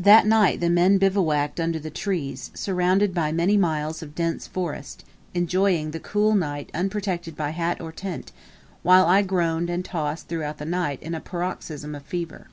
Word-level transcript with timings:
That 0.00 0.26
night 0.26 0.58
the 0.58 0.68
men 0.68 0.98
bivouacked 0.98 1.60
under 1.60 1.78
the 1.78 1.88
trees, 1.88 2.50
surrounded 2.52 3.14
by 3.14 3.30
many 3.30 3.56
miles 3.56 4.02
of 4.02 4.12
dense 4.12 4.48
forest, 4.48 5.04
enjoying 5.34 5.92
the 5.92 6.00
cool 6.00 6.34
night 6.34 6.68
unprotected 6.74 7.36
by 7.36 7.50
hat 7.50 7.80
or 7.80 7.92
tent, 7.92 8.32
while 8.82 9.06
I 9.06 9.22
groaned 9.22 9.70
and 9.70 9.84
tossed 9.84 10.26
throughout 10.26 10.58
the 10.58 10.64
night 10.64 11.00
in 11.00 11.14
a 11.14 11.20
paroxysm 11.20 11.94
of 11.94 12.02
fever. 12.02 12.48